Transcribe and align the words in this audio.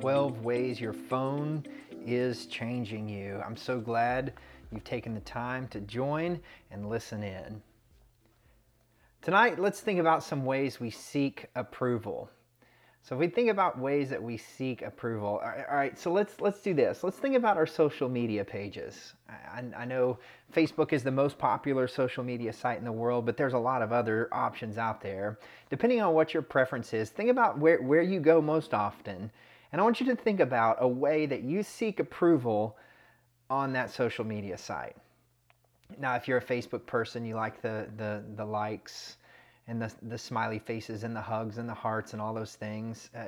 12 0.00 0.44
Ways 0.44 0.80
Your 0.80 0.92
Phone 0.92 1.66
is 2.06 2.46
Changing 2.46 3.08
You. 3.08 3.42
I'm 3.44 3.56
so 3.56 3.80
glad 3.80 4.32
you've 4.70 4.84
taken 4.84 5.12
the 5.12 5.20
time 5.20 5.66
to 5.68 5.80
join 5.80 6.38
and 6.70 6.88
listen 6.88 7.24
in. 7.24 7.60
Tonight, 9.22 9.58
let's 9.58 9.80
think 9.80 9.98
about 9.98 10.22
some 10.22 10.44
ways 10.44 10.78
we 10.78 10.90
seek 10.90 11.46
approval. 11.56 12.30
So 13.02 13.16
if 13.16 13.18
we 13.18 13.26
think 13.26 13.50
about 13.50 13.76
ways 13.76 14.08
that 14.10 14.22
we 14.22 14.36
seek 14.36 14.82
approval, 14.82 15.40
all 15.42 15.76
right, 15.76 15.98
so 15.98 16.12
let's 16.12 16.40
let's 16.40 16.60
do 16.60 16.74
this. 16.74 17.02
Let's 17.02 17.16
think 17.16 17.34
about 17.34 17.56
our 17.56 17.66
social 17.66 18.08
media 18.08 18.44
pages. 18.44 19.14
I, 19.28 19.64
I, 19.76 19.84
know 19.84 20.18
Facebook 20.54 20.92
is 20.92 21.02
the 21.02 21.10
most 21.10 21.38
popular 21.38 21.88
social 21.88 22.22
media 22.22 22.52
site 22.52 22.78
in 22.78 22.84
the 22.84 22.92
world, 22.92 23.26
but 23.26 23.36
there's 23.36 23.54
a 23.54 23.58
lot 23.58 23.82
of 23.82 23.92
other 23.92 24.28
options 24.30 24.78
out 24.78 25.00
there. 25.00 25.40
Depending 25.70 26.00
on 26.02 26.14
what 26.14 26.34
your 26.34 26.42
preference 26.42 26.94
is, 26.94 27.10
think 27.10 27.30
about 27.30 27.58
where, 27.58 27.82
where 27.82 28.02
you 28.02 28.20
go 28.20 28.40
most 28.40 28.72
often. 28.74 29.32
And 29.72 29.80
I 29.80 29.84
want 29.84 30.00
you 30.00 30.06
to 30.06 30.16
think 30.16 30.40
about 30.40 30.78
a 30.80 30.88
way 30.88 31.26
that 31.26 31.42
you 31.42 31.62
seek 31.62 32.00
approval 32.00 32.76
on 33.50 33.72
that 33.72 33.90
social 33.90 34.24
media 34.24 34.56
site. 34.58 34.96
Now, 35.98 36.14
if 36.16 36.28
you're 36.28 36.38
a 36.38 36.44
Facebook 36.44 36.86
person, 36.86 37.24
you 37.24 37.34
like 37.34 37.62
the 37.62 37.88
the, 37.96 38.22
the 38.36 38.44
likes, 38.44 39.16
and 39.68 39.80
the, 39.80 39.92
the 40.02 40.18
smiley 40.18 40.58
faces 40.58 41.04
and 41.04 41.14
the 41.14 41.20
hugs 41.20 41.58
and 41.58 41.68
the 41.68 41.74
hearts 41.74 42.14
and 42.14 42.22
all 42.22 42.32
those 42.32 42.54
things. 42.54 43.10
Uh, 43.14 43.26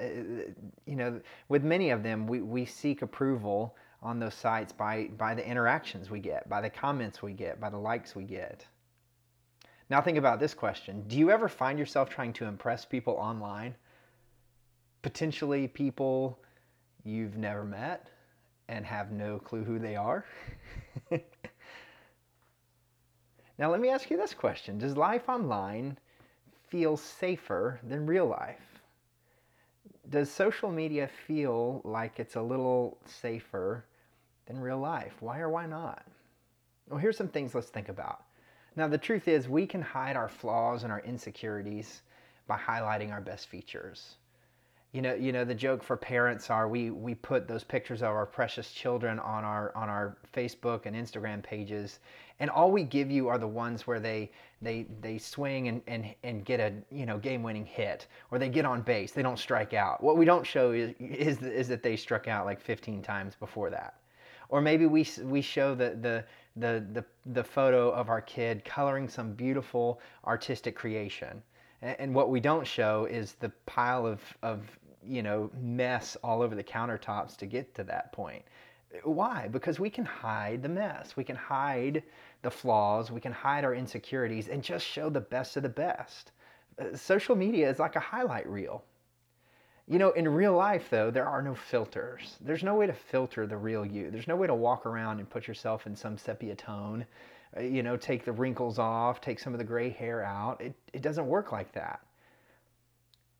you 0.86 0.96
know, 0.96 1.20
with 1.48 1.62
many 1.62 1.90
of 1.90 2.02
them, 2.02 2.26
we, 2.26 2.40
we 2.40 2.64
seek 2.64 3.02
approval 3.02 3.76
on 4.02 4.18
those 4.18 4.34
sites 4.34 4.72
by, 4.72 5.08
by 5.18 5.34
the 5.34 5.46
interactions 5.46 6.10
we 6.10 6.18
get, 6.18 6.48
by 6.48 6.62
the 6.62 6.70
comments 6.70 7.22
we 7.22 7.34
get, 7.34 7.60
by 7.60 7.68
the 7.68 7.78
likes 7.78 8.16
we 8.16 8.24
get. 8.24 8.64
Now, 9.90 10.00
think 10.00 10.16
about 10.16 10.40
this 10.40 10.54
question 10.54 11.04
Do 11.06 11.18
you 11.18 11.30
ever 11.30 11.48
find 11.48 11.78
yourself 11.78 12.08
trying 12.08 12.32
to 12.34 12.46
impress 12.46 12.86
people 12.86 13.14
online? 13.14 13.74
Potentially 15.02 15.66
people 15.66 16.38
you've 17.04 17.38
never 17.38 17.64
met 17.64 18.08
and 18.68 18.84
have 18.84 19.10
no 19.10 19.38
clue 19.38 19.64
who 19.64 19.78
they 19.78 19.96
are? 19.96 20.24
now, 23.58 23.70
let 23.70 23.80
me 23.80 23.88
ask 23.88 24.10
you 24.10 24.16
this 24.16 24.34
question 24.34 24.78
Does 24.78 24.96
life 24.96 25.28
online 25.28 25.98
feel 26.68 26.96
safer 26.96 27.80
than 27.82 28.06
real 28.06 28.26
life? 28.26 28.80
Does 30.08 30.30
social 30.30 30.70
media 30.70 31.08
feel 31.26 31.80
like 31.84 32.20
it's 32.20 32.36
a 32.36 32.42
little 32.42 32.98
safer 33.06 33.84
than 34.46 34.60
real 34.60 34.78
life? 34.78 35.14
Why 35.20 35.38
or 35.38 35.48
why 35.48 35.66
not? 35.66 36.04
Well, 36.88 36.98
here's 36.98 37.16
some 37.16 37.28
things 37.28 37.54
let's 37.54 37.68
think 37.68 37.88
about. 37.88 38.24
Now, 38.76 38.88
the 38.88 38.98
truth 38.98 39.28
is, 39.28 39.48
we 39.48 39.66
can 39.66 39.82
hide 39.82 40.16
our 40.16 40.28
flaws 40.28 40.82
and 40.82 40.92
our 40.92 41.00
insecurities 41.00 42.02
by 42.46 42.56
highlighting 42.56 43.12
our 43.12 43.20
best 43.20 43.48
features 43.48 44.16
you 44.92 45.02
know, 45.02 45.14
you 45.14 45.30
know, 45.30 45.44
the 45.44 45.54
joke 45.54 45.84
for 45.84 45.96
parents 45.96 46.50
are 46.50 46.68
we 46.68 46.90
we 46.90 47.14
put 47.14 47.46
those 47.46 47.62
pictures 47.62 48.02
of 48.02 48.08
our 48.08 48.26
precious 48.26 48.72
children 48.72 49.20
on 49.20 49.44
our 49.44 49.72
on 49.76 49.88
our 49.88 50.16
Facebook 50.34 50.86
and 50.86 50.96
Instagram 50.96 51.42
pages, 51.44 52.00
and 52.40 52.50
all 52.50 52.72
we 52.72 52.82
give 52.82 53.08
you 53.08 53.28
are 53.28 53.38
the 53.38 53.46
ones 53.46 53.86
where 53.86 54.00
they 54.00 54.32
they 54.60 54.86
they 55.00 55.16
swing 55.16 55.68
and 55.68 55.80
and, 55.86 56.12
and 56.24 56.44
get 56.44 56.58
a 56.58 56.72
you 56.90 57.06
know 57.06 57.18
game 57.18 57.44
winning 57.44 57.64
hit 57.64 58.08
or 58.32 58.38
they 58.40 58.48
get 58.48 58.64
on 58.64 58.82
base, 58.82 59.12
they 59.12 59.22
don't 59.22 59.38
strike 59.38 59.74
out. 59.74 60.02
What 60.02 60.16
we 60.16 60.24
don't 60.24 60.44
show 60.44 60.72
is 60.72 60.92
is, 60.98 61.40
is 61.40 61.68
that 61.68 61.84
they 61.84 61.94
struck 61.94 62.26
out 62.26 62.44
like 62.44 62.60
15 62.60 63.00
times 63.00 63.36
before 63.36 63.70
that, 63.70 63.94
or 64.48 64.60
maybe 64.60 64.86
we 64.86 65.06
we 65.22 65.40
show 65.40 65.72
the 65.76 65.90
the 66.00 66.24
the 66.56 66.84
the, 66.92 67.04
the 67.26 67.44
photo 67.44 67.90
of 67.90 68.08
our 68.08 68.20
kid 68.20 68.64
coloring 68.64 69.08
some 69.08 69.34
beautiful 69.34 70.00
artistic 70.24 70.74
creation 70.74 71.40
and 71.82 72.14
what 72.14 72.30
we 72.30 72.40
don't 72.40 72.66
show 72.66 73.06
is 73.06 73.34
the 73.34 73.50
pile 73.66 74.06
of, 74.06 74.20
of 74.42 74.62
you 75.02 75.22
know, 75.22 75.50
mess 75.60 76.16
all 76.22 76.42
over 76.42 76.54
the 76.54 76.64
countertops 76.64 77.36
to 77.38 77.46
get 77.46 77.74
to 77.74 77.84
that 77.84 78.12
point. 78.12 78.42
Why? 79.04 79.48
Because 79.48 79.78
we 79.78 79.88
can 79.88 80.04
hide 80.04 80.62
the 80.62 80.68
mess. 80.68 81.16
We 81.16 81.24
can 81.24 81.36
hide 81.36 82.02
the 82.42 82.50
flaws. 82.50 83.10
We 83.10 83.20
can 83.20 83.32
hide 83.32 83.64
our 83.64 83.74
insecurities 83.74 84.48
and 84.48 84.62
just 84.62 84.84
show 84.84 85.08
the 85.08 85.20
best 85.20 85.56
of 85.56 85.62
the 85.62 85.68
best. 85.68 86.32
Uh, 86.78 86.96
social 86.96 87.36
media 87.36 87.70
is 87.70 87.78
like 87.78 87.96
a 87.96 88.00
highlight 88.00 88.48
reel. 88.48 88.84
You 89.86 89.98
know, 89.98 90.10
in 90.10 90.28
real 90.28 90.54
life, 90.54 90.88
though, 90.90 91.10
there 91.10 91.26
are 91.26 91.42
no 91.42 91.54
filters. 91.54 92.36
There's 92.40 92.62
no 92.62 92.74
way 92.74 92.86
to 92.86 92.92
filter 92.92 93.46
the 93.46 93.56
real 93.56 93.84
you. 93.84 94.10
There's 94.10 94.28
no 94.28 94.36
way 94.36 94.46
to 94.46 94.54
walk 94.54 94.86
around 94.86 95.18
and 95.18 95.28
put 95.28 95.48
yourself 95.48 95.86
in 95.86 95.96
some 95.96 96.16
sepia 96.16 96.54
tone, 96.54 97.06
Uh, 97.56 97.62
you 97.62 97.82
know, 97.82 97.96
take 97.96 98.24
the 98.24 98.32
wrinkles 98.32 98.78
off, 98.78 99.20
take 99.20 99.38
some 99.38 99.52
of 99.52 99.58
the 99.58 99.64
gray 99.64 99.90
hair 99.90 100.22
out. 100.22 100.60
It, 100.60 100.74
it 100.92 101.02
doesn't 101.02 101.26
work 101.26 101.52
like 101.52 101.72
that. 101.72 102.00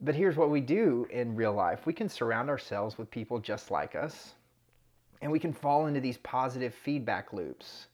But 0.01 0.15
here's 0.15 0.35
what 0.35 0.49
we 0.49 0.61
do 0.61 1.07
in 1.11 1.35
real 1.35 1.53
life 1.53 1.85
we 1.85 1.93
can 1.93 2.09
surround 2.09 2.49
ourselves 2.49 2.97
with 2.97 3.09
people 3.11 3.39
just 3.39 3.71
like 3.71 3.95
us, 3.95 4.33
and 5.21 5.31
we 5.31 5.39
can 5.39 5.53
fall 5.53 5.85
into 5.85 5.99
these 5.99 6.17
positive 6.17 6.73
feedback 6.73 7.33
loops. 7.33 7.87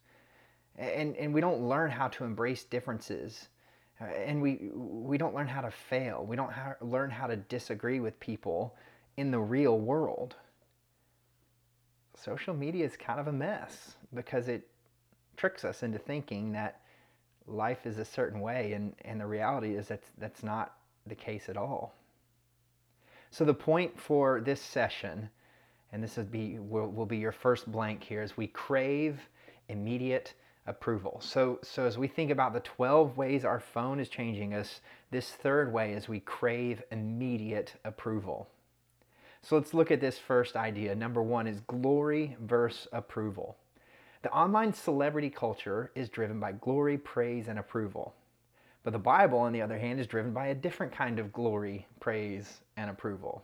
And, 0.77 1.15
and 1.17 1.33
we 1.33 1.41
don't 1.41 1.67
learn 1.67 1.89
how 1.89 2.07
to 2.09 2.23
embrace 2.23 2.63
differences. 2.63 3.49
Uh, 3.99 4.05
and 4.05 4.41
we, 4.41 4.69
we 4.75 5.17
don't 5.17 5.33
learn 5.33 5.47
how 5.47 5.61
to 5.61 5.71
fail. 5.71 6.23
We 6.23 6.35
don't 6.35 6.51
learn 6.81 7.09
how 7.09 7.25
to 7.25 7.35
disagree 7.35 7.99
with 7.99 8.19
people 8.19 8.75
in 9.17 9.31
the 9.31 9.39
real 9.39 9.79
world. 9.79 10.35
Social 12.13 12.53
media 12.53 12.85
is 12.85 12.95
kind 12.95 13.19
of 13.19 13.27
a 13.27 13.31
mess 13.31 13.95
because 14.13 14.47
it 14.47 14.67
tricks 15.37 15.63
us 15.63 15.83
into 15.83 15.97
thinking 15.97 16.51
that 16.51 16.81
life 17.45 17.85
is 17.85 17.97
a 17.97 18.05
certain 18.05 18.41
way, 18.41 18.73
and, 18.73 18.93
and 19.05 19.21
the 19.21 19.25
reality 19.25 19.75
is 19.75 19.87
that 19.87 20.01
that's 20.17 20.43
not 20.43 20.73
the 21.05 21.15
case 21.15 21.47
at 21.47 21.55
all. 21.55 21.93
So 23.31 23.45
the 23.45 23.53
point 23.53 23.99
for 23.99 24.41
this 24.41 24.61
session, 24.61 25.29
and 25.91 26.03
this 26.03 26.17
will 26.17 26.25
be, 26.25 26.59
will, 26.59 26.87
will 26.87 27.05
be 27.05 27.17
your 27.17 27.31
first 27.31 27.71
blank 27.71 28.03
here, 28.03 28.21
is 28.21 28.35
we 28.35 28.47
crave 28.47 29.19
immediate 29.69 30.33
approval. 30.65 31.19
So, 31.21 31.59
so 31.63 31.85
as 31.85 31.97
we 31.97 32.07
think 32.07 32.29
about 32.29 32.53
the 32.53 32.59
12 32.59 33.15
ways 33.15 33.45
our 33.45 33.59
phone 33.59 33.99
is 33.99 34.09
changing 34.09 34.53
us, 34.53 34.81
this 35.11 35.29
third 35.29 35.71
way 35.71 35.93
is 35.93 36.09
we 36.09 36.19
crave 36.19 36.83
immediate 36.91 37.73
approval. 37.85 38.49
So 39.41 39.55
let's 39.55 39.73
look 39.73 39.91
at 39.91 40.01
this 40.01 40.17
first 40.17 40.57
idea. 40.57 40.93
Number 40.93 41.21
one 41.21 41.47
is 41.47 41.61
glory 41.61 42.35
versus 42.41 42.87
approval. 42.91 43.57
The 44.27 44.33
online 44.33 44.73
celebrity 44.73 45.29
culture 45.29 45.89
is 45.95 46.09
driven 46.09 46.37
by 46.37 46.51
glory, 46.51 46.97
praise, 46.97 47.47
and 47.47 47.57
approval. 47.57 48.13
But 48.83 48.91
the 48.91 48.99
Bible, 48.99 49.39
on 49.39 49.53
the 49.53 49.61
other 49.61 49.77
hand, 49.77 50.01
is 50.01 50.05
driven 50.05 50.33
by 50.33 50.47
a 50.47 50.53
different 50.53 50.91
kind 50.91 51.17
of 51.17 51.31
glory, 51.31 51.87
praise, 52.01 52.59
and 52.75 52.89
approval. 52.89 53.41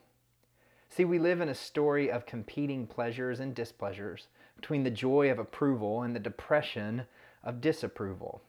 See, 0.89 1.05
we 1.05 1.19
live 1.19 1.39
in 1.39 1.47
a 1.47 1.55
story 1.55 2.11
of 2.11 2.25
competing 2.25 2.85
pleasures 2.85 3.39
and 3.39 3.55
displeasures 3.55 4.27
between 4.57 4.83
the 4.83 4.91
joy 4.91 5.31
of 5.31 5.39
approval 5.39 6.01
and 6.01 6.13
the 6.13 6.19
depression 6.19 7.03
of 7.45 7.61
disapproval. 7.61 8.41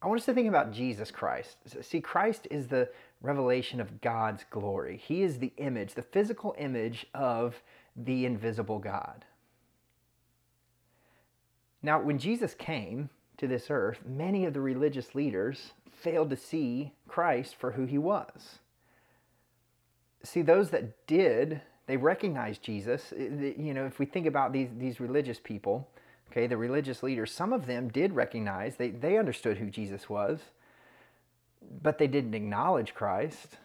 I 0.00 0.06
want 0.06 0.20
us 0.20 0.26
to 0.26 0.32
think 0.32 0.46
about 0.46 0.72
Jesus 0.72 1.10
Christ. 1.10 1.56
See, 1.80 2.00
Christ 2.00 2.46
is 2.52 2.68
the 2.68 2.88
revelation 3.20 3.80
of 3.80 4.00
God's 4.00 4.44
glory. 4.48 4.96
He 4.96 5.24
is 5.24 5.40
the 5.40 5.52
image, 5.56 5.94
the 5.94 6.02
physical 6.02 6.54
image 6.56 7.04
of 7.14 7.60
the 7.96 8.26
invisible 8.26 8.78
God. 8.78 9.24
Now, 11.82 12.00
when 12.00 12.18
Jesus 12.18 12.54
came, 12.54 13.10
to 13.42 13.48
this 13.48 13.66
earth, 13.70 13.98
many 14.06 14.44
of 14.44 14.54
the 14.54 14.60
religious 14.60 15.16
leaders 15.16 15.72
failed 15.90 16.30
to 16.30 16.36
see 16.36 16.92
Christ 17.08 17.56
for 17.56 17.72
who 17.72 17.86
he 17.86 17.98
was. 17.98 18.60
See, 20.22 20.42
those 20.42 20.70
that 20.70 21.08
did, 21.08 21.60
they 21.88 21.96
recognized 21.96 22.62
Jesus. 22.62 23.12
You 23.18 23.74
know, 23.74 23.84
if 23.84 23.98
we 23.98 24.06
think 24.06 24.26
about 24.26 24.52
these, 24.52 24.68
these 24.78 25.00
religious 25.00 25.40
people, 25.40 25.88
okay, 26.30 26.46
the 26.46 26.56
religious 26.56 27.02
leaders, 27.02 27.32
some 27.32 27.52
of 27.52 27.66
them 27.66 27.88
did 27.88 28.12
recognize, 28.12 28.76
they, 28.76 28.90
they 28.90 29.18
understood 29.18 29.58
who 29.58 29.68
Jesus 29.68 30.08
was, 30.08 30.38
but 31.82 31.98
they 31.98 32.06
didn't 32.06 32.34
acknowledge 32.34 32.94
Christ. 32.94 33.56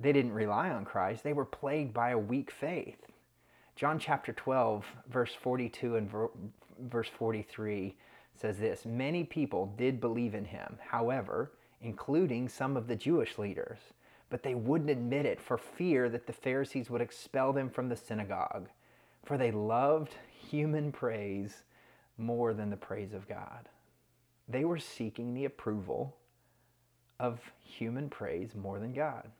They 0.00 0.14
didn't 0.14 0.32
rely 0.32 0.70
on 0.70 0.86
Christ. 0.86 1.22
They 1.22 1.34
were 1.34 1.44
plagued 1.44 1.92
by 1.92 2.10
a 2.10 2.18
weak 2.18 2.50
faith. 2.50 3.09
John 3.80 3.98
chapter 3.98 4.34
12, 4.34 4.84
verse 5.08 5.32
42 5.40 5.96
and 5.96 6.10
verse 6.80 7.08
43 7.16 7.96
says 8.34 8.58
this 8.58 8.84
Many 8.84 9.24
people 9.24 9.72
did 9.78 10.02
believe 10.02 10.34
in 10.34 10.44
him, 10.44 10.76
however, 10.86 11.52
including 11.80 12.46
some 12.46 12.76
of 12.76 12.86
the 12.86 12.94
Jewish 12.94 13.38
leaders, 13.38 13.78
but 14.28 14.42
they 14.42 14.54
wouldn't 14.54 14.90
admit 14.90 15.24
it 15.24 15.40
for 15.40 15.56
fear 15.56 16.10
that 16.10 16.26
the 16.26 16.32
Pharisees 16.34 16.90
would 16.90 17.00
expel 17.00 17.54
them 17.54 17.70
from 17.70 17.88
the 17.88 17.96
synagogue, 17.96 18.68
for 19.24 19.38
they 19.38 19.50
loved 19.50 20.12
human 20.28 20.92
praise 20.92 21.62
more 22.18 22.52
than 22.52 22.68
the 22.68 22.76
praise 22.76 23.14
of 23.14 23.26
God. 23.26 23.70
They 24.46 24.66
were 24.66 24.78
seeking 24.78 25.32
the 25.32 25.46
approval 25.46 26.18
of 27.18 27.40
human 27.64 28.10
praise 28.10 28.54
more 28.54 28.78
than 28.78 28.92
God. 28.92 29.30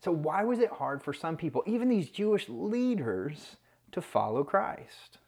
So, 0.00 0.12
why 0.12 0.44
was 0.44 0.58
it 0.58 0.70
hard 0.70 1.02
for 1.02 1.12
some 1.12 1.36
people, 1.36 1.62
even 1.66 1.88
these 1.88 2.10
Jewish 2.10 2.48
leaders, 2.48 3.56
to 3.92 4.00
follow 4.00 4.44
Christ? 4.44 5.18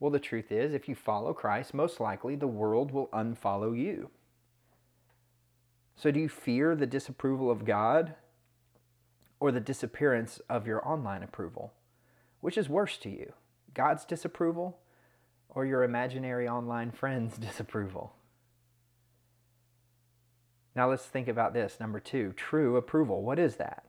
Well, 0.00 0.10
the 0.10 0.18
truth 0.18 0.50
is, 0.50 0.72
if 0.72 0.88
you 0.88 0.94
follow 0.94 1.32
Christ, 1.32 1.74
most 1.74 2.00
likely 2.00 2.34
the 2.34 2.46
world 2.46 2.90
will 2.90 3.08
unfollow 3.08 3.78
you. 3.78 4.10
So, 5.94 6.10
do 6.10 6.18
you 6.18 6.28
fear 6.28 6.74
the 6.74 6.86
disapproval 6.86 7.50
of 7.50 7.64
God? 7.64 8.14
or 9.40 9.50
the 9.50 9.60
disappearance 9.60 10.40
of 10.48 10.66
your 10.66 10.86
online 10.86 11.22
approval? 11.22 11.72
Which 12.40 12.58
is 12.58 12.68
worse 12.68 12.96
to 12.98 13.08
you, 13.08 13.32
God's 13.74 14.04
disapproval 14.04 14.78
or 15.48 15.66
your 15.66 15.82
imaginary 15.82 16.46
online 16.46 16.92
friends' 16.92 17.36
disapproval? 17.38 18.14
Now 20.80 20.88
let's 20.88 21.04
think 21.04 21.28
about 21.28 21.52
this. 21.52 21.76
Number 21.78 22.00
two, 22.00 22.32
true 22.38 22.78
approval. 22.78 23.20
What 23.22 23.38
is 23.38 23.56
that? 23.56 23.84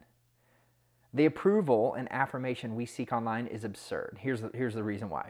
The 1.13 1.23
approval 1.23 1.93
and 1.93 2.11
affirmation 2.11 2.75
we 2.75 2.85
seek 2.85 3.13
online 3.13 3.47
is 3.47 3.63
absurd. 3.63 4.17
Here's 4.19 4.41
the, 4.41 4.51
here's 4.53 4.73
the 4.73 4.83
reason 4.83 5.09
why 5.09 5.29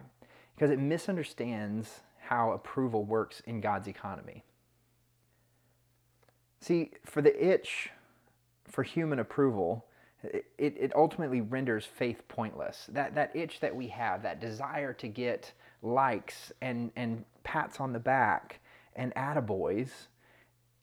because 0.55 0.71
it 0.71 0.79
misunderstands 0.79 1.99
how 2.19 2.53
approval 2.53 3.03
works 3.03 3.43
in 3.45 3.61
God's 3.61 3.87
economy. 3.87 4.43
See, 6.61 6.93
for 7.05 7.21
the 7.21 7.47
itch 7.47 7.91
for 8.63 8.81
human 8.81 9.19
approval, 9.19 9.85
it, 10.23 10.45
it 10.57 10.91
ultimately 10.95 11.41
renders 11.41 11.85
faith 11.85 12.27
pointless. 12.27 12.87
That, 12.91 13.13
that 13.13 13.35
itch 13.35 13.59
that 13.59 13.75
we 13.75 13.89
have, 13.89 14.23
that 14.23 14.41
desire 14.41 14.93
to 14.93 15.07
get 15.07 15.53
likes 15.83 16.51
and, 16.59 16.89
and 16.95 17.23
pats 17.43 17.79
on 17.79 17.93
the 17.93 17.99
back 17.99 18.61
and 18.95 19.13
attaboys, 19.13 20.07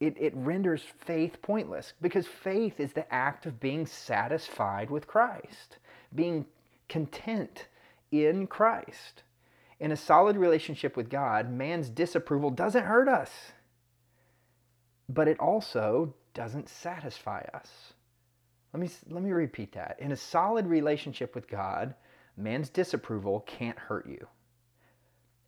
it, 0.00 0.17
it 0.19 0.33
renders 0.37 0.83
faith 0.99 1.43
pointless 1.43 1.93
because 2.00 2.27
faith 2.27 2.79
is 2.79 2.93
the 2.93 3.12
act 3.12 3.47
of 3.47 3.59
being 3.59 3.87
satisfied 3.87 4.91
with 4.91 5.06
Christ, 5.06 5.79
being 6.15 6.47
content 6.89 7.67
in 8.12 8.47
Christ. 8.47 9.23
In 9.81 9.93
a 9.93 9.97
solid 9.97 10.37
relationship 10.37 10.97
with 10.97 11.09
God, 11.09 11.50
man's 11.53 11.89
disapproval 11.89 12.50
doesn't 12.50 12.85
hurt 12.85 13.09
us, 13.09 13.31
but 15.09 15.29
it 15.29 15.39
also 15.41 16.15
doesn't 16.35 16.69
satisfy 16.69 17.41
us. 17.55 17.93
Let 18.73 18.81
me, 18.81 18.91
let 19.09 19.23
me 19.23 19.33
repeat 19.33 19.73
that. 19.73 19.97
In 19.99 20.12
a 20.12 20.17
solid 20.17 20.67
relationship 20.67 21.35
with 21.35 21.49
God, 21.49 21.95
man's 22.37 22.69
disapproval 22.69 23.41
can't 23.41 23.79
hurt 23.79 24.06
you. 24.09 24.27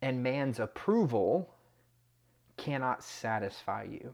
And 0.01 0.23
man's 0.23 0.59
approval 0.59 1.53
cannot 2.57 3.03
satisfy 3.03 3.83
you. 3.83 4.13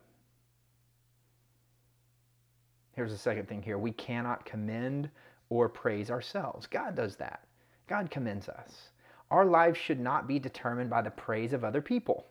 Here's 2.97 3.11
the 3.11 3.17
second 3.19 3.47
thing 3.47 3.61
here 3.61 3.77
we 3.77 3.91
cannot 3.91 4.43
commend 4.43 5.11
or 5.51 5.69
praise 5.69 6.09
ourselves. 6.09 6.65
God 6.65 6.95
does 6.95 7.15
that. 7.17 7.43
God 7.85 8.09
commends 8.09 8.49
us. 8.49 8.89
Our 9.29 9.45
lives 9.45 9.77
should 9.77 9.99
not 9.99 10.27
be 10.27 10.39
determined 10.39 10.89
by 10.89 11.03
the 11.03 11.11
praise 11.11 11.53
of 11.53 11.63
other 11.63 11.79
people. 11.79 12.25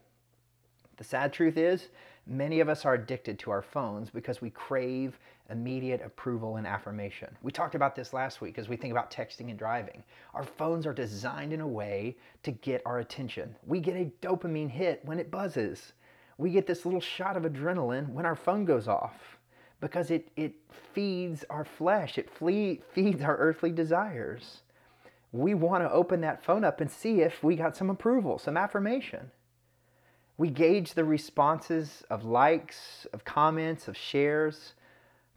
The 0.96 1.04
sad 1.04 1.32
truth 1.32 1.56
is, 1.56 1.90
many 2.26 2.58
of 2.58 2.68
us 2.68 2.84
are 2.84 2.94
addicted 2.94 3.38
to 3.38 3.52
our 3.52 3.62
phones 3.62 4.10
because 4.10 4.40
we 4.40 4.50
crave 4.50 5.20
immediate 5.50 6.02
approval 6.04 6.56
and 6.56 6.66
affirmation. 6.66 7.28
We 7.42 7.52
talked 7.52 7.76
about 7.76 7.94
this 7.94 8.12
last 8.12 8.40
week 8.40 8.58
as 8.58 8.68
we 8.68 8.76
think 8.76 8.90
about 8.90 9.12
texting 9.12 9.50
and 9.50 9.58
driving. 9.58 10.02
Our 10.34 10.42
phones 10.42 10.84
are 10.84 10.92
designed 10.92 11.52
in 11.52 11.60
a 11.60 11.68
way 11.68 12.16
to 12.42 12.50
get 12.50 12.82
our 12.84 12.98
attention. 12.98 13.54
We 13.68 13.78
get 13.78 13.94
a 13.94 14.10
dopamine 14.20 14.70
hit 14.70 15.04
when 15.04 15.20
it 15.20 15.30
buzzes. 15.30 15.92
We 16.38 16.50
get 16.50 16.66
this 16.66 16.84
little 16.84 17.00
shot 17.00 17.36
of 17.36 17.44
adrenaline 17.44 18.08
when 18.08 18.26
our 18.26 18.34
phone 18.34 18.64
goes 18.64 18.88
off 18.88 19.35
because 19.80 20.10
it, 20.10 20.28
it 20.36 20.54
feeds 20.94 21.44
our 21.50 21.64
flesh, 21.64 22.18
it 22.18 22.30
flee, 22.30 22.80
feeds 22.92 23.22
our 23.22 23.36
earthly 23.36 23.70
desires. 23.70 24.62
We 25.32 25.54
want 25.54 25.84
to 25.84 25.92
open 25.92 26.22
that 26.22 26.44
phone 26.44 26.64
up 26.64 26.80
and 26.80 26.90
see 26.90 27.20
if 27.20 27.42
we 27.42 27.56
got 27.56 27.76
some 27.76 27.90
approval, 27.90 28.38
some 28.38 28.56
affirmation. 28.56 29.30
We 30.38 30.50
gauge 30.50 30.94
the 30.94 31.04
responses 31.04 32.02
of 32.10 32.24
likes, 32.24 33.06
of 33.12 33.24
comments, 33.24 33.88
of 33.88 33.96
shares 33.96 34.74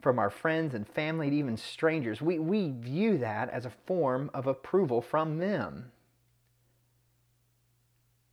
from 0.02 0.20
our 0.20 0.30
friends 0.30 0.74
and 0.74 0.88
family 0.88 1.28
and 1.28 1.36
even 1.36 1.58
strangers. 1.58 2.22
We, 2.22 2.40
we 2.40 2.72
view 2.72 3.18
that 3.18 3.50
as 3.50 3.66
a 3.66 3.72
form 3.86 4.30
of 4.34 4.48
approval 4.48 5.02
from 5.02 5.40
them. 5.40 5.92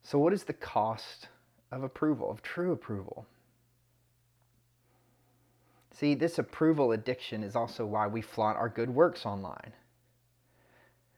So, 0.02 0.18
what 0.18 0.32
is 0.32 0.44
the 0.44 0.52
cost 0.52 1.28
of 1.72 1.82
approval, 1.82 2.30
of 2.30 2.42
true 2.42 2.72
approval? 2.72 3.26
See, 5.98 6.14
this 6.14 6.38
approval 6.38 6.92
addiction 6.92 7.42
is 7.42 7.56
also 7.56 7.86
why 7.86 8.06
we 8.06 8.20
flaunt 8.20 8.58
our 8.58 8.68
good 8.68 8.90
works 8.90 9.24
online. 9.24 9.72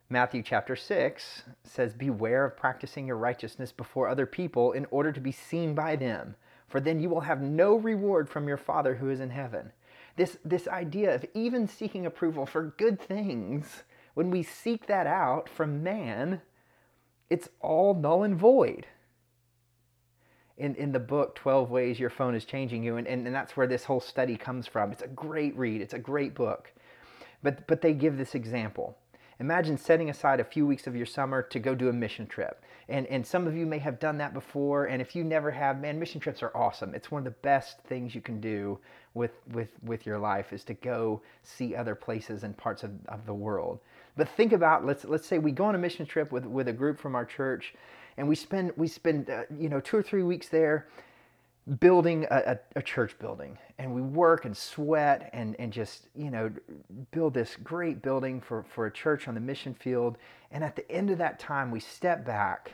Matthew 0.09 0.41
chapter 0.41 0.77
6 0.77 1.43
says, 1.65 1.95
Beware 1.95 2.45
of 2.45 2.57
practicing 2.57 3.05
your 3.05 3.17
righteousness 3.17 3.73
before 3.73 4.07
other 4.07 4.25
people 4.25 4.71
in 4.71 4.87
order 4.93 5.11
to 5.11 5.21
be 5.21 5.33
seen 5.33 5.75
by 5.75 5.97
them, 5.97 6.37
for 6.69 6.79
then 6.79 7.01
you 7.01 7.09
will 7.09 7.23
have 7.23 7.43
no 7.43 7.75
reward 7.75 8.29
from 8.31 8.47
your 8.47 8.57
Father 8.57 8.95
who 8.95 9.11
is 9.11 9.19
in 9.19 9.31
heaven. 9.31 9.73
This, 10.15 10.39
this 10.45 10.69
idea 10.69 11.13
of 11.13 11.27
even 11.35 11.67
seeking 11.67 12.07
approval 12.07 12.47
for 12.47 12.73
good 12.79 13.01
things, 13.01 13.83
when 14.15 14.31
we 14.31 14.45
seek 14.45 14.87
that 14.87 15.09
out 15.09 15.49
from 15.49 15.83
man, 15.83 16.41
it's 17.29 17.49
all 17.61 17.95
null 17.95 18.23
and 18.23 18.37
void 18.37 18.87
in, 20.59 20.75
in 20.75 20.93
the 20.93 20.99
book 20.99 21.35
12 21.35 21.71
ways 21.71 21.99
your 21.99 22.11
phone 22.11 22.35
is 22.35 22.45
changing 22.45 22.83
you 22.83 22.97
and, 22.97 23.07
and, 23.07 23.27
and 23.27 23.35
that's 23.35 23.57
where 23.57 23.67
this 23.67 23.85
whole 23.85 24.01
study 24.01 24.37
comes 24.37 24.67
from. 24.67 24.93
It's 24.93 25.03
a 25.03 25.09
great 25.09 25.57
read. 25.57 25.81
It's 25.81 25.95
a 25.95 25.99
great 25.99 26.35
book. 26.35 26.73
But 27.43 27.67
but 27.67 27.81
they 27.81 27.93
give 27.93 28.17
this 28.17 28.35
example. 28.35 28.97
Imagine 29.41 29.79
setting 29.79 30.11
aside 30.11 30.41
a 30.41 30.45
few 30.45 30.67
weeks 30.67 30.89
of 30.89 30.97
your 30.97 31.07
summer 31.07 31.43
to 31.43 31.61
go 31.61 31.75
do 31.75 31.89
a 31.89 31.93
mission 31.93 32.27
trip. 32.27 32.65
And 32.89 33.07
and 33.07 33.25
some 33.25 33.47
of 33.47 33.57
you 33.57 33.67
may 33.67 33.79
have 33.79 34.01
done 34.01 34.19
that 34.19 34.35
before 34.35 34.87
and 34.87 35.01
if 35.01 35.15
you 35.15 35.23
never 35.23 35.51
have 35.51 35.81
man 35.81 35.99
mission 35.99 36.21
trips 36.21 36.43
are 36.43 36.57
awesome. 36.57 36.95
It's 36.95 37.11
one 37.11 37.21
of 37.21 37.25
the 37.25 37.39
best 37.43 37.81
things 37.83 38.15
you 38.15 38.21
can 38.21 38.41
do 38.41 38.79
with 39.15 39.33
with 39.53 39.71
with 39.85 40.07
your 40.07 40.19
life 40.19 40.53
is 40.53 40.65
to 40.65 40.75
go 40.75 41.23
see 41.43 41.77
other 41.77 41.95
places 41.95 42.43
and 42.43 42.57
parts 42.57 42.83
of, 42.83 42.91
of 43.07 43.25
the 43.27 43.35
world. 43.35 43.79
But 44.17 44.29
think 44.31 44.53
about 44.53 44.85
let's 44.85 45.05
let's 45.05 45.27
say 45.27 45.39
we 45.39 45.53
go 45.53 45.67
on 45.67 45.77
a 45.77 45.79
mission 45.79 46.07
trip 46.07 46.33
with 46.33 46.45
with 46.45 46.67
a 46.67 46.73
group 46.73 46.99
from 46.99 47.15
our 47.15 47.25
church 47.25 47.75
and 48.19 48.29
we 48.29 48.35
spend 48.35 48.73
we 48.77 48.87
spend 48.87 49.31
uh, 49.31 49.45
you 49.59 49.71
know 49.71 49.81
two 49.81 49.97
or 49.97 50.03
three 50.03 50.23
weeks 50.23 50.49
there 50.49 50.89
building 51.81 52.27
a, 52.31 52.37
a, 52.37 52.59
a, 52.77 52.83
church 52.83 53.19
building. 53.19 53.59
And 53.79 53.95
we 53.95 54.01
work 54.01 54.47
and 54.47 54.57
sweat 54.57 55.29
and, 55.35 55.55
and 55.59 55.71
just 55.73 56.09
you 56.15 56.31
know 56.31 56.51
build 57.11 57.33
this 57.33 57.57
great 57.63 58.03
building 58.03 58.41
for, 58.41 58.65
for 58.75 58.87
a 58.87 58.93
church 58.93 59.29
on 59.29 59.35
the 59.35 59.41
mission 59.41 59.75
field. 59.75 60.19
And 60.51 60.63
at 60.63 60.77
the 60.77 60.91
end 60.91 61.11
of 61.11 61.19
that 61.19 61.39
time 61.39 61.71
we 61.71 61.81
step 61.81 62.27
back 62.27 62.73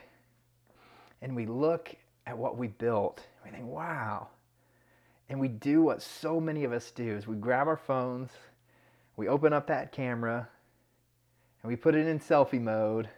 and 1.21 1.35
we 1.35 1.45
look 1.45 1.95
at 2.25 2.37
what 2.37 2.57
we 2.57 2.67
built. 2.67 3.21
We 3.45 3.51
think 3.51 3.65
wow. 3.65 4.29
And 5.29 5.39
we 5.39 5.47
do 5.47 5.81
what 5.81 6.01
so 6.01 6.39
many 6.39 6.63
of 6.63 6.73
us 6.73 6.91
do 6.91 7.15
is 7.15 7.27
we 7.27 7.35
grab 7.35 7.67
our 7.67 7.77
phones 7.77 8.31
we 9.17 9.29
open 9.29 9.53
up 9.53 9.67
that 9.67 9.91
camera 9.91 10.49
and 11.61 11.69
we 11.69 11.75
put 11.75 11.95
it 11.95 12.05
in 12.05 12.19
selfie 12.19 12.61
mode 12.61 13.09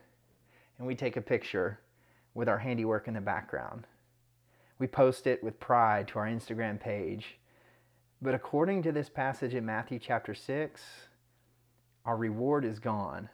and 0.77 0.85
we 0.85 0.95
take 0.95 1.17
a 1.17 1.21
picture 1.21 1.79
with 2.37 2.47
our 2.47 2.59
handiwork 2.59 3.07
in 3.07 3.15
the 3.15 3.19
background. 3.19 3.87
We 4.77 4.85
post 4.85 5.25
it 5.25 5.43
with 5.43 5.59
pride 5.59 6.07
to 6.09 6.19
our 6.19 6.27
Instagram 6.27 6.79
page. 6.79 7.39
But 8.21 8.35
according 8.35 8.83
to 8.83 8.91
this 8.91 9.09
passage 9.09 9.55
in 9.55 9.65
Matthew 9.65 9.97
chapter 9.97 10.35
6, 10.35 10.81
our 12.05 12.15
reward 12.15 12.63
is 12.63 12.77
gone. 12.77 13.29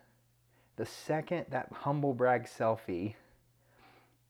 The 0.78 0.86
second 0.86 1.48
that 1.50 1.68
humble 1.72 2.14
brag 2.14 2.46
selfie 2.46 3.16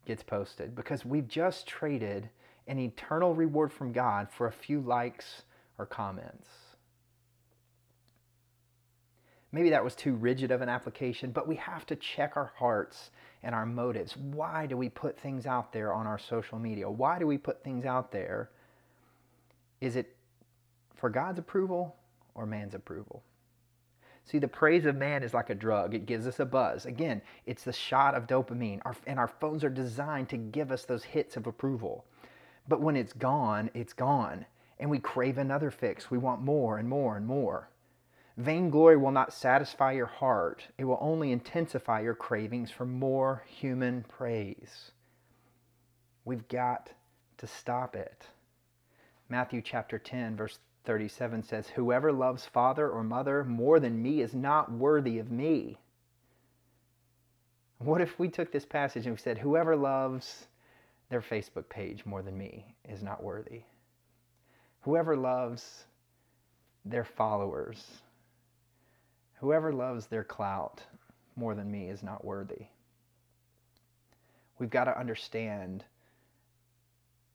gets 0.07 0.23
posted, 0.23 0.75
because 0.75 1.05
we've 1.05 1.27
just 1.27 1.67
traded 1.67 2.29
an 2.67 2.79
eternal 2.79 3.35
reward 3.35 3.71
from 3.71 3.93
God 3.93 4.27
for 4.31 4.47
a 4.47 4.51
few 4.51 4.81
likes 4.81 5.43
or 5.77 5.85
comments. 5.85 6.49
Maybe 9.53 9.69
that 9.69 9.83
was 9.83 9.93
too 9.93 10.15
rigid 10.15 10.49
of 10.49 10.61
an 10.61 10.67
application, 10.67 11.29
but 11.31 11.47
we 11.47 11.55
have 11.57 11.85
to 11.85 11.95
check 11.95 12.35
our 12.35 12.51
hearts 12.57 13.11
and 13.43 13.53
our 13.53 13.67
motives. 13.67 14.17
Why 14.17 14.65
do 14.65 14.75
we 14.75 14.89
put 14.89 15.19
things 15.19 15.45
out 15.45 15.71
there 15.71 15.93
on 15.93 16.07
our 16.07 16.17
social 16.17 16.57
media? 16.57 16.89
Why 16.89 17.19
do 17.19 17.27
we 17.27 17.37
put 17.37 17.63
things 17.63 17.85
out 17.85 18.11
there? 18.11 18.49
Is 19.79 19.95
it 19.95 20.15
for 20.95 21.11
God's 21.11 21.37
approval 21.37 21.95
or 22.33 22.47
man's 22.47 22.73
approval? 22.73 23.21
See, 24.25 24.39
the 24.39 24.47
praise 24.47 24.85
of 24.85 24.95
man 24.95 25.21
is 25.21 25.35
like 25.35 25.51
a 25.51 25.55
drug. 25.55 25.93
It 25.93 26.07
gives 26.07 26.25
us 26.25 26.39
a 26.39 26.45
buzz. 26.45 26.87
Again, 26.87 27.21
it's 27.45 27.63
the 27.63 27.73
shot 27.73 28.15
of 28.15 28.25
dopamine, 28.25 28.81
our, 28.85 28.95
and 29.05 29.19
our 29.19 29.27
phones 29.27 29.63
are 29.63 29.69
designed 29.69 30.29
to 30.29 30.37
give 30.37 30.71
us 30.71 30.85
those 30.85 31.03
hits 31.03 31.37
of 31.37 31.45
approval. 31.45 32.05
But 32.67 32.81
when 32.81 32.95
it's 32.95 33.13
gone, 33.13 33.69
it's 33.75 33.93
gone. 33.93 34.47
And 34.79 34.89
we 34.89 34.97
crave 34.97 35.37
another 35.37 35.69
fix. 35.69 36.09
We 36.09 36.17
want 36.17 36.41
more 36.41 36.79
and 36.79 36.89
more 36.89 37.17
and 37.17 37.27
more. 37.27 37.69
Vainglory 38.37 38.97
will 38.97 39.11
not 39.11 39.31
satisfy 39.31 39.91
your 39.91 40.07
heart, 40.07 40.67
it 40.77 40.85
will 40.85 40.97
only 40.99 41.31
intensify 41.31 42.01
your 42.01 42.15
cravings 42.15 42.71
for 42.71 42.85
more 42.85 43.43
human 43.47 44.03
praise. 44.03 44.91
We've 46.25 46.47
got 46.47 46.89
to 47.37 47.45
stop 47.47 47.95
it. 47.95 48.27
Matthew 49.29 49.61
chapter 49.61 49.99
10, 49.99 50.35
verse 50.35 50.57
37 50.85 51.43
says, 51.43 51.67
Whoever 51.69 52.11
loves 52.11 52.45
father 52.45 52.89
or 52.89 53.03
mother 53.03 53.43
more 53.43 53.79
than 53.79 54.01
me 54.01 54.21
is 54.21 54.33
not 54.33 54.71
worthy 54.71 55.19
of 55.19 55.31
me. 55.31 55.77
What 57.77 58.01
if 58.01 58.17
we 58.17 58.29
took 58.29 58.51
this 58.51 58.65
passage 58.65 59.05
and 59.05 59.15
we 59.15 59.21
said, 59.21 59.37
Whoever 59.37 59.75
loves 59.75 60.47
their 61.09 61.21
Facebook 61.21 61.69
page 61.69 62.05
more 62.05 62.23
than 62.23 62.37
me 62.37 62.75
is 62.87 63.03
not 63.03 63.23
worthy? 63.23 63.63
Whoever 64.81 65.15
loves 65.15 65.85
their 66.83 67.03
followers 67.03 68.01
Whoever 69.43 69.73
loves 69.73 70.07
their 70.07 70.23
clout 70.23 70.81
more 71.35 71.53
than 71.53 71.69
me 71.69 71.89
is 71.89 72.01
not 72.01 72.23
worthy. 72.23 72.67
We've 74.57 74.69
got 74.69 74.85
to 74.85 74.97
understand 74.97 75.83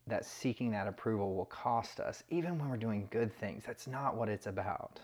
that 0.07 0.25
seeking 0.25 0.71
that 0.71 0.89
approval 0.89 1.35
will 1.35 1.45
cost 1.45 2.01
us, 2.01 2.23
even 2.31 2.59
when 2.59 2.71
we're 2.71 2.79
doing 2.79 3.09
good 3.11 3.31
things. 3.31 3.65
That's 3.67 3.87
not 3.87 4.17
what 4.17 4.31
it's 4.31 4.47
about. 4.47 5.01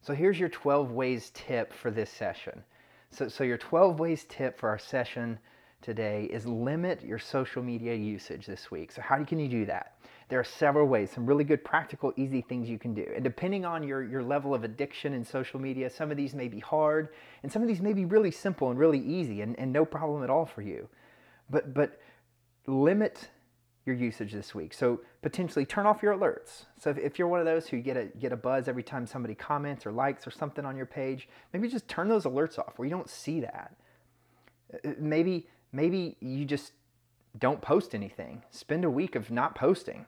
So 0.00 0.14
here's 0.14 0.40
your 0.40 0.48
12 0.48 0.92
ways 0.92 1.30
tip 1.34 1.74
for 1.74 1.90
this 1.90 2.08
session. 2.08 2.64
So, 3.10 3.28
so 3.28 3.44
your 3.44 3.58
12 3.58 4.00
ways 4.00 4.24
tip 4.30 4.58
for 4.58 4.70
our 4.70 4.78
session 4.78 5.38
today 5.82 6.26
is 6.32 6.46
limit 6.46 7.04
your 7.04 7.18
social 7.18 7.62
media 7.62 7.94
usage 7.94 8.46
this 8.46 8.70
week. 8.70 8.92
So 8.92 9.02
how 9.02 9.22
can 9.24 9.38
you 9.38 9.48
do 9.48 9.66
that? 9.66 9.99
There 10.30 10.38
are 10.38 10.44
several 10.44 10.86
ways, 10.86 11.10
some 11.10 11.26
really 11.26 11.42
good 11.42 11.64
practical, 11.64 12.12
easy 12.16 12.40
things 12.40 12.68
you 12.68 12.78
can 12.78 12.94
do. 12.94 13.04
And 13.14 13.24
depending 13.24 13.64
on 13.64 13.82
your, 13.82 14.04
your 14.04 14.22
level 14.22 14.54
of 14.54 14.62
addiction 14.62 15.12
in 15.12 15.24
social 15.24 15.60
media, 15.60 15.90
some 15.90 16.10
of 16.12 16.16
these 16.16 16.34
may 16.34 16.46
be 16.46 16.60
hard 16.60 17.08
and 17.42 17.50
some 17.50 17.62
of 17.62 17.68
these 17.68 17.80
may 17.80 17.92
be 17.92 18.04
really 18.04 18.30
simple 18.30 18.70
and 18.70 18.78
really 18.78 19.00
easy 19.00 19.40
and, 19.42 19.58
and 19.58 19.72
no 19.72 19.84
problem 19.84 20.22
at 20.22 20.30
all 20.30 20.46
for 20.46 20.62
you. 20.62 20.88
But, 21.50 21.74
but 21.74 22.00
limit 22.66 23.28
your 23.86 23.96
usage 23.96 24.32
this 24.32 24.54
week. 24.54 24.72
So 24.72 25.00
potentially 25.22 25.66
turn 25.66 25.86
off 25.86 26.02
your 26.02 26.14
alerts. 26.14 26.66
So 26.78 26.90
if, 26.90 26.98
if, 26.98 27.18
you're 27.18 27.28
one 27.28 27.40
of 27.40 27.46
those 27.46 27.66
who 27.66 27.80
get 27.80 27.96
a 27.96 28.04
get 28.04 28.32
a 28.32 28.36
buzz 28.36 28.68
every 28.68 28.82
time 28.82 29.06
somebody 29.06 29.34
comments 29.34 29.86
or 29.86 29.92
likes 29.92 30.26
or 30.26 30.30
something 30.30 30.64
on 30.64 30.76
your 30.76 30.86
page, 30.86 31.28
maybe 31.52 31.68
just 31.68 31.88
turn 31.88 32.08
those 32.08 32.24
alerts 32.24 32.58
off 32.58 32.74
where 32.76 32.86
you 32.86 32.94
don't 32.94 33.08
see 33.08 33.40
that. 33.40 33.74
Uh, 34.72 34.90
uh, 34.90 34.92
maybe 34.98 35.48
maybe 35.72 36.16
you 36.20 36.44
just 36.44 36.72
don't 37.38 37.60
post 37.60 37.94
anything. 37.94 38.42
Spend 38.50 38.84
a 38.84 38.90
week 38.90 39.14
of 39.14 39.30
not 39.30 39.54
posting. 39.54 40.06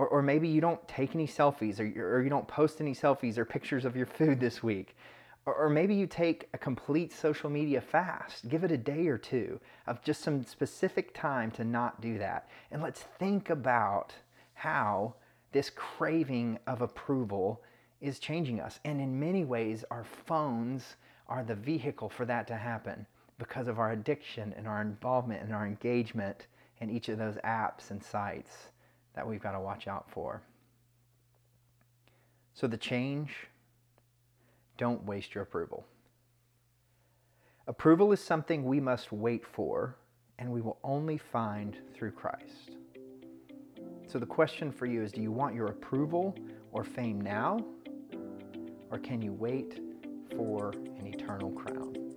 Or, 0.00 0.08
or 0.08 0.22
maybe 0.22 0.48
you 0.48 0.62
don't 0.62 0.88
take 0.88 1.14
any 1.14 1.26
selfies 1.26 1.78
or, 1.78 2.16
or 2.16 2.22
you 2.22 2.30
don't 2.30 2.48
post 2.48 2.80
any 2.80 2.94
selfies 2.94 3.36
or 3.36 3.44
pictures 3.44 3.84
of 3.84 3.94
your 3.94 4.06
food 4.06 4.40
this 4.40 4.62
week. 4.62 4.96
Or, 5.44 5.54
or 5.54 5.68
maybe 5.68 5.94
you 5.94 6.06
take 6.06 6.48
a 6.54 6.58
complete 6.58 7.12
social 7.12 7.50
media 7.50 7.82
fast. 7.82 8.48
Give 8.48 8.64
it 8.64 8.72
a 8.72 8.78
day 8.78 9.08
or 9.08 9.18
two 9.18 9.60
of 9.86 10.02
just 10.02 10.22
some 10.22 10.42
specific 10.42 11.12
time 11.12 11.50
to 11.50 11.64
not 11.64 12.00
do 12.00 12.16
that. 12.16 12.48
And 12.70 12.80
let's 12.80 13.02
think 13.02 13.50
about 13.50 14.14
how 14.54 15.16
this 15.52 15.68
craving 15.68 16.58
of 16.66 16.80
approval 16.80 17.60
is 18.00 18.18
changing 18.18 18.58
us. 18.58 18.80
And 18.86 19.02
in 19.02 19.20
many 19.20 19.44
ways, 19.44 19.84
our 19.90 20.06
phones 20.24 20.96
are 21.28 21.44
the 21.44 21.54
vehicle 21.54 22.08
for 22.08 22.24
that 22.24 22.46
to 22.46 22.56
happen 22.56 23.06
because 23.38 23.68
of 23.68 23.78
our 23.78 23.92
addiction 23.92 24.54
and 24.56 24.66
our 24.66 24.80
involvement 24.80 25.42
and 25.42 25.52
our 25.54 25.66
engagement 25.66 26.46
in 26.80 26.88
each 26.88 27.10
of 27.10 27.18
those 27.18 27.36
apps 27.44 27.90
and 27.90 28.02
sites 28.02 28.69
that 29.14 29.26
we've 29.26 29.42
got 29.42 29.52
to 29.52 29.60
watch 29.60 29.86
out 29.88 30.06
for. 30.10 30.42
So, 32.54 32.66
the 32.66 32.76
change 32.76 33.30
don't 34.76 35.04
waste 35.04 35.34
your 35.34 35.42
approval. 35.42 35.84
Approval 37.66 38.12
is 38.12 38.20
something 38.20 38.64
we 38.64 38.80
must 38.80 39.12
wait 39.12 39.44
for, 39.46 39.96
and 40.38 40.50
we 40.50 40.60
will 40.60 40.78
only 40.82 41.18
find 41.18 41.76
through 41.94 42.12
Christ. 42.12 42.76
So 44.10 44.18
the 44.18 44.26
question 44.26 44.72
for 44.72 44.86
you 44.86 45.04
is 45.04 45.12
do 45.12 45.22
you 45.22 45.30
want 45.30 45.54
your 45.54 45.68
approval 45.68 46.34
or 46.72 46.82
fame 46.82 47.20
now? 47.20 47.64
Or 48.90 48.98
can 48.98 49.22
you 49.22 49.32
wait 49.32 49.78
for 50.34 50.72
an 50.98 51.06
eternal 51.06 51.52
crown? 51.52 52.09